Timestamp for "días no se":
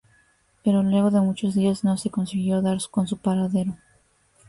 1.53-2.09